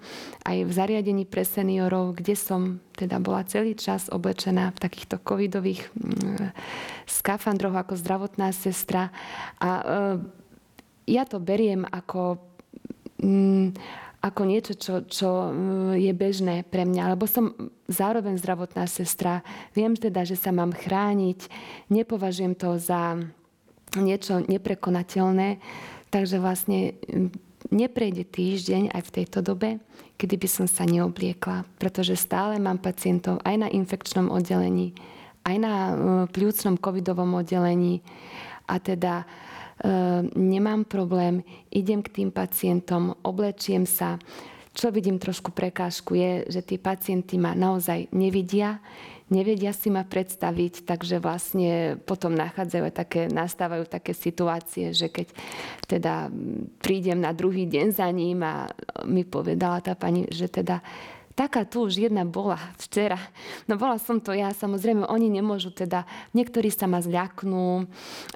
aj 0.48 0.64
v 0.64 0.72
zariadení 0.72 1.28
pre 1.28 1.44
seniorov, 1.44 2.16
kde 2.16 2.32
som 2.32 2.80
teda 2.96 3.20
bola 3.20 3.44
celý 3.44 3.76
čas 3.76 4.08
oblečená 4.08 4.72
v 4.72 4.80
takýchto 4.80 5.20
covidových 5.20 5.84
mm, 5.92 6.56
skafandroch 7.04 7.84
ako 7.84 8.00
zdravotná 8.00 8.48
sestra. 8.56 9.12
A 9.60 9.68
eh, 9.68 10.16
ja 11.04 11.28
to 11.28 11.36
beriem 11.36 11.84
ako 11.84 12.40
mm, 13.20 13.76
ako 14.24 14.48
niečo, 14.48 14.72
čo, 14.72 15.04
čo 15.04 15.52
mm, 15.52 16.00
je 16.00 16.12
bežné 16.16 16.64
pre 16.64 16.88
mňa, 16.88 17.12
lebo 17.12 17.28
som 17.28 17.52
zároveň 17.92 18.40
zdravotná 18.40 18.88
sestra. 18.88 19.44
Viem 19.76 19.92
teda, 20.00 20.24
že 20.24 20.40
sa 20.40 20.48
mám 20.48 20.72
chrániť, 20.72 21.52
nepovažujem 21.92 22.56
to 22.56 22.80
za 22.80 23.20
niečo 24.00 24.40
neprekonateľné, 24.48 25.60
takže 26.08 26.40
vlastne 26.40 26.96
mm, 27.04 27.36
neprejde 27.68 28.24
týždeň 28.24 28.96
aj 28.96 29.02
v 29.04 29.14
tejto 29.20 29.44
dobe, 29.44 29.76
kedy 30.16 30.40
by 30.40 30.48
som 30.48 30.64
sa 30.64 30.88
neobliekla, 30.88 31.68
pretože 31.76 32.16
stále 32.16 32.56
mám 32.56 32.80
pacientov 32.80 33.44
aj 33.44 33.60
na 33.60 33.68
infekčnom 33.68 34.32
oddelení, 34.32 34.96
aj 35.44 35.56
na 35.60 35.74
mm, 35.92 36.24
pľúcnom 36.32 36.80
covidovom 36.80 37.36
oddelení. 37.36 38.00
A 38.64 38.80
teda 38.80 39.28
nemám 40.34 40.86
problém, 40.86 41.42
idem 41.74 42.02
k 42.02 42.22
tým 42.22 42.30
pacientom, 42.30 43.18
oblečiem 43.26 43.88
sa. 43.88 44.20
Čo 44.74 44.90
vidím 44.90 45.22
trošku 45.22 45.54
prekážku 45.54 46.18
je, 46.18 46.32
že 46.50 46.60
tí 46.66 46.82
pacienti 46.82 47.38
ma 47.38 47.54
naozaj 47.54 48.10
nevidia, 48.10 48.82
nevedia 49.30 49.70
si 49.70 49.86
ma 49.86 50.02
predstaviť, 50.02 50.82
takže 50.82 51.22
vlastne 51.22 51.96
potom 52.02 52.34
nachádzajú 52.34 52.84
také, 52.90 53.22
nastávajú 53.30 53.86
také 53.86 54.12
situácie, 54.12 54.90
že 54.90 55.08
keď 55.08 55.30
teda 55.86 56.28
prídem 56.82 57.22
na 57.22 57.30
druhý 57.30 57.70
deň 57.70 57.86
za 57.94 58.10
ním 58.10 58.42
a 58.42 58.66
mi 59.06 59.22
povedala 59.22 59.78
tá 59.78 59.94
pani, 59.94 60.26
že 60.28 60.50
teda 60.50 60.82
Taká 61.34 61.66
tu 61.66 61.90
už 61.90 61.98
jedna 61.98 62.22
bola 62.22 62.54
včera. 62.78 63.18
No 63.66 63.74
bola 63.74 63.98
som 63.98 64.22
to 64.22 64.30
ja, 64.30 64.54
samozrejme 64.54 65.02
oni 65.10 65.26
nemôžu 65.26 65.74
teda, 65.74 66.06
niektorí 66.30 66.70
sa 66.70 66.86
ma 66.86 67.02
zľaknú, 67.02 67.90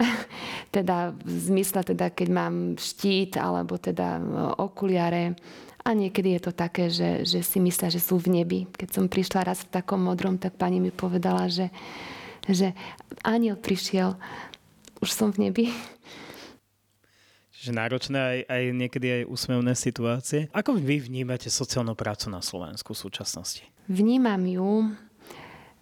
teda 0.77 1.15
v 1.15 1.39
zmysle 1.39 1.87
teda, 1.87 2.11
keď 2.11 2.29
mám 2.35 2.55
štít 2.75 3.39
alebo 3.39 3.79
teda 3.79 4.19
e, 4.19 4.23
okuliare. 4.59 5.39
A 5.87 5.95
niekedy 5.95 6.37
je 6.37 6.51
to 6.51 6.53
také, 6.53 6.91
že, 6.91 7.23
že 7.23 7.39
si 7.47 7.63
myslia, 7.63 7.87
že 7.87 8.03
sú 8.03 8.19
v 8.19 8.43
nebi. 8.43 8.67
Keď 8.67 8.89
som 8.91 9.07
prišla 9.07 9.47
raz 9.47 9.63
v 9.63 9.79
takom 9.79 10.03
modrom, 10.03 10.35
tak 10.35 10.59
pani 10.59 10.83
mi 10.83 10.91
povedala, 10.91 11.47
že, 11.47 11.71
že 12.51 12.75
aniel 13.23 13.55
prišiel, 13.55 14.19
už 14.99 15.11
som 15.15 15.31
v 15.31 15.49
nebi. 15.49 15.71
Čiže 17.59 17.75
náročné 17.75 18.19
aj, 18.19 18.39
aj 18.47 18.63
niekedy 18.71 19.07
aj 19.11 19.23
úsmevné 19.27 19.75
situácie. 19.75 20.47
Ako 20.55 20.79
vy 20.79 21.03
vnímate 21.03 21.51
sociálnu 21.51 21.99
prácu 21.99 22.31
na 22.31 22.39
Slovensku 22.39 22.95
v 22.95 23.03
súčasnosti? 23.03 23.67
Vnímam 23.91 24.39
ju 24.47 24.95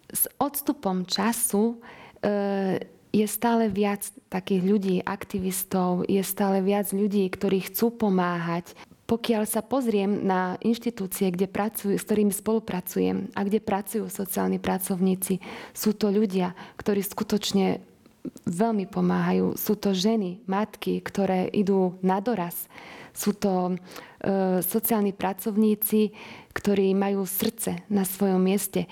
s 0.09 0.25
odstupom 0.41 1.05
času 1.05 1.77
e, 2.25 2.81
je 3.13 3.27
stále 3.29 3.69
viac 3.69 4.09
takých 4.27 4.61
ľudí, 4.63 4.95
aktivistov, 5.03 6.07
je 6.09 6.19
stále 6.23 6.65
viac 6.65 6.91
ľudí, 6.91 7.27
ktorí 7.29 7.69
chcú 7.71 7.93
pomáhať. 7.93 8.75
Pokiaľ 9.07 9.47
sa 9.47 9.63
pozriem 9.63 10.27
na 10.27 10.59
inštitúcie, 10.59 11.31
kde 11.31 11.47
pracujú, 11.47 11.95
s 11.95 12.03
ktorými 12.03 12.35
spolupracujem 12.35 13.31
a 13.31 13.39
kde 13.47 13.63
pracujú 13.63 14.11
sociálni 14.11 14.59
pracovníci, 14.59 15.39
sú 15.71 15.95
to 15.95 16.11
ľudia, 16.11 16.51
ktorí 16.75 16.99
skutočne 16.99 17.79
veľmi 18.45 18.89
pomáhajú. 18.89 19.55
Sú 19.59 19.75
to 19.79 19.91
ženy, 19.95 20.43
matky, 20.45 21.03
ktoré 21.03 21.49
idú 21.51 21.97
na 22.01 22.21
doraz. 22.23 22.69
Sú 23.17 23.33
to 23.33 23.73
e, 23.73 23.75
sociálni 24.61 25.11
pracovníci, 25.11 26.13
ktorí 26.53 26.93
majú 26.93 27.25
srdce 27.25 27.81
na 27.89 28.05
svojom 28.05 28.37
mieste. 28.37 28.85
E, 28.85 28.89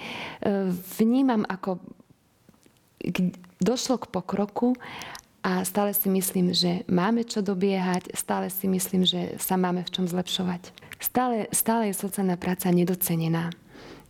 vnímam, 0.98 1.46
ako 1.46 1.78
došlo 3.62 4.02
k 4.02 4.10
pokroku 4.10 4.74
a 5.46 5.62
stále 5.62 5.94
si 5.94 6.10
myslím, 6.10 6.58
že 6.58 6.82
máme 6.90 7.22
čo 7.22 7.46
dobiehať, 7.46 8.18
stále 8.18 8.50
si 8.50 8.66
myslím, 8.66 9.06
že 9.06 9.38
sa 9.38 9.62
máme 9.62 9.86
v 9.86 9.94
čom 9.94 10.10
zlepšovať. 10.10 10.74
Stále, 10.98 11.46
stále 11.54 11.94
je 11.94 12.02
sociálna 12.02 12.34
práca 12.34 12.74
nedocenená. 12.74 13.54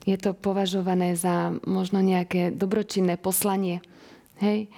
Je 0.06 0.16
to 0.16 0.38
považované 0.38 1.18
za 1.18 1.52
možno 1.66 2.00
nejaké 2.00 2.54
dobročinné 2.54 3.18
poslanie. 3.18 3.82
Hej? 4.39 4.67
E, 4.67 4.69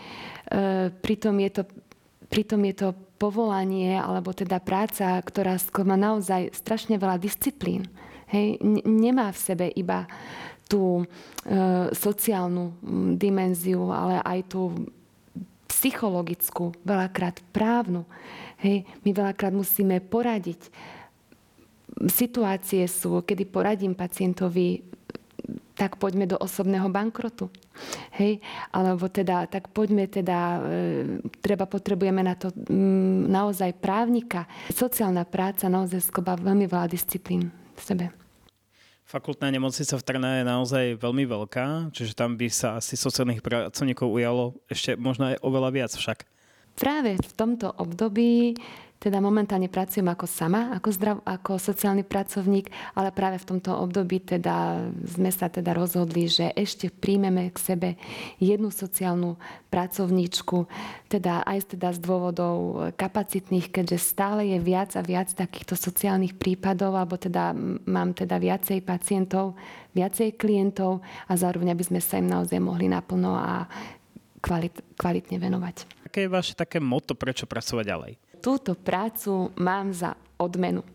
pritom 0.92 1.36
je 1.42 1.50
to, 1.50 1.64
pritom 2.30 2.62
je 2.68 2.76
to 2.76 2.88
povolanie 3.18 3.98
alebo 3.98 4.30
teda 4.34 4.62
práca, 4.62 5.18
ktorá 5.22 5.58
má 5.86 5.98
naozaj 5.98 6.54
strašne 6.54 7.02
veľa 7.02 7.18
disciplín. 7.18 7.90
Hej? 8.30 8.62
Nemá 8.86 9.34
v 9.34 9.42
sebe 9.42 9.66
iba 9.74 10.06
tú 10.68 11.02
e, 11.02 11.06
sociálnu 11.96 12.76
dimenziu, 13.16 13.90
ale 13.90 14.20
aj 14.22 14.40
tú 14.52 14.62
psychologickú, 15.68 16.76
veľakrát 16.84 17.40
právnu. 17.56 18.04
Hej? 18.62 18.84
My 19.06 19.12
veľakrát 19.14 19.54
musíme 19.56 20.02
poradiť. 20.04 20.70
Situácie 22.12 22.86
sú, 22.86 23.26
kedy 23.26 23.48
poradím 23.50 23.98
pacientovi 23.98 24.97
tak 25.78 26.02
poďme 26.02 26.26
do 26.26 26.38
osobného 26.38 26.90
bankrotu. 26.90 27.48
Hej? 28.18 28.42
Alebo 28.74 29.08
teda, 29.08 29.46
tak 29.46 29.70
poďme 29.72 30.10
teda, 30.10 30.60
e, 30.60 31.22
treba, 31.40 31.70
potrebujeme 31.70 32.26
na 32.26 32.34
to 32.34 32.50
m, 32.68 33.30
naozaj 33.30 33.78
právnika. 33.78 34.50
Sociálna 34.74 35.24
práca 35.24 35.70
naozaj 35.70 36.02
skoba 36.10 36.36
veľmi 36.36 36.66
veľa 36.66 36.88
disciplín 36.90 37.54
v 37.78 37.82
sebe. 37.82 38.06
Fakultná 39.08 39.48
nemocnica 39.48 39.96
v 39.96 40.04
Trnave 40.04 40.44
je 40.44 40.52
naozaj 40.52 40.86
veľmi 41.00 41.24
veľká, 41.24 41.96
čiže 41.96 42.12
tam 42.12 42.36
by 42.36 42.52
sa 42.52 42.76
asi 42.76 43.00
sociálnych 43.00 43.40
pracovníkov 43.40 44.04
ujalo 44.04 44.60
ešte 44.68 45.00
možno 45.00 45.32
aj 45.32 45.40
oveľa 45.40 45.70
viac 45.72 45.92
však. 45.96 46.28
Práve 46.76 47.16
v 47.16 47.32
tomto 47.34 47.72
období 47.72 48.60
teda 48.98 49.22
momentálne 49.22 49.70
pracujem 49.70 50.10
ako 50.10 50.26
sama, 50.26 50.74
ako, 50.74 50.90
zdrav, 50.90 51.18
ako 51.22 51.62
sociálny 51.62 52.02
pracovník, 52.02 52.74
ale 52.98 53.14
práve 53.14 53.38
v 53.38 53.56
tomto 53.56 53.70
období 53.78 54.26
teda 54.26 54.90
sme 55.06 55.30
sa 55.30 55.54
teda 55.54 55.78
rozhodli, 55.78 56.26
že 56.26 56.50
ešte 56.58 56.90
príjmeme 56.90 57.54
k 57.54 57.58
sebe 57.62 57.90
jednu 58.42 58.74
sociálnu 58.74 59.38
pracovníčku, 59.70 60.66
teda 61.14 61.46
aj 61.46 61.78
teda 61.78 61.94
z 61.94 62.00
dôvodov 62.02 62.58
kapacitných, 62.98 63.70
keďže 63.70 64.02
stále 64.02 64.50
je 64.50 64.58
viac 64.58 64.98
a 64.98 65.06
viac 65.06 65.30
takýchto 65.30 65.78
sociálnych 65.78 66.34
prípadov, 66.34 66.98
alebo 66.98 67.22
teda 67.22 67.54
mám 67.86 68.18
teda 68.18 68.42
viacej 68.42 68.82
pacientov, 68.82 69.54
viacej 69.94 70.38
klientov 70.42 71.06
a 71.30 71.34
zároveň 71.38 71.78
aby 71.78 71.84
sme 71.86 72.02
sa 72.02 72.18
im 72.18 72.30
naozaj 72.30 72.58
mohli 72.58 72.90
naplno 72.90 73.38
a 73.38 73.70
kvalit, 74.42 74.74
kvalitne 74.98 75.38
venovať. 75.38 76.06
Aké 76.06 76.26
je 76.26 76.34
vaše 76.34 76.54
také 76.58 76.82
moto, 76.82 77.14
prečo 77.14 77.46
pracovať 77.46 77.86
ďalej? 77.86 78.14
Túto 78.38 78.78
prácu 78.78 79.52
mám 79.58 79.92
za 79.92 80.14
odmenu. 80.38 80.86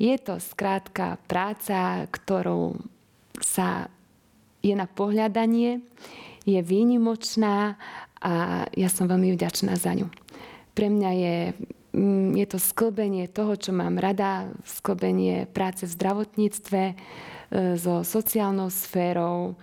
Je 0.00 0.16
to 0.16 0.40
skrátka 0.40 1.20
práca, 1.28 2.08
ktorou 2.08 2.80
sa 3.36 3.92
je 4.64 4.72
na 4.72 4.88
pohľadanie, 4.88 5.84
je 6.48 6.60
výnimočná 6.64 7.76
a 8.20 8.64
ja 8.72 8.88
som 8.88 9.08
veľmi 9.08 9.32
vďačná 9.36 9.76
za 9.76 9.92
ňu. 9.96 10.08
Pre 10.72 10.88
mňa 10.88 11.10
je, 11.12 11.36
mm, 11.96 12.32
je 12.36 12.46
to 12.48 12.58
sklbenie 12.60 13.28
toho, 13.28 13.56
čo 13.56 13.76
mám 13.76 14.00
rada, 14.00 14.48
sklbenie 14.64 15.48
práce 15.52 15.84
v 15.84 15.94
zdravotníctve 15.96 16.82
e, 16.88 16.94
so 17.76 18.00
sociálnou 18.04 18.72
sférou. 18.72 19.56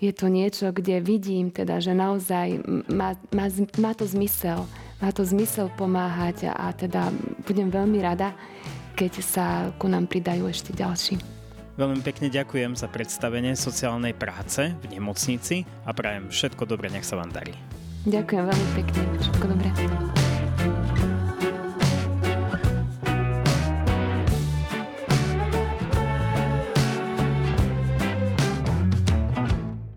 Je 0.00 0.12
to 0.12 0.28
niečo, 0.28 0.68
kde 0.72 1.00
vidím 1.00 1.48
teda, 1.48 1.80
že 1.80 1.96
naozaj 1.96 2.60
má, 2.92 3.16
má, 3.32 3.46
má 3.80 3.92
to 3.96 4.04
zmysel 4.04 4.68
má 4.98 5.14
to 5.14 5.22
zmysel 5.22 5.70
pomáhať 5.74 6.50
a 6.50 6.74
teda 6.74 7.10
budem 7.46 7.70
veľmi 7.70 7.98
rada, 8.02 8.34
keď 8.98 9.12
sa 9.22 9.46
ku 9.78 9.86
nám 9.86 10.10
pridajú 10.10 10.50
ešte 10.50 10.74
ďalší. 10.74 11.18
Veľmi 11.78 12.02
pekne 12.02 12.26
ďakujem 12.26 12.74
za 12.74 12.90
predstavenie 12.90 13.54
sociálnej 13.54 14.10
práce 14.10 14.74
v 14.82 14.98
nemocnici 14.98 15.62
a 15.86 15.94
prajem 15.94 16.26
všetko 16.26 16.66
dobre, 16.66 16.90
nech 16.90 17.06
sa 17.06 17.14
vám 17.14 17.30
darí. 17.30 17.54
Ďakujem 18.02 18.44
veľmi 18.50 18.68
pekne. 18.74 19.02
Všetko 19.22 19.44
dobré. 19.46 19.70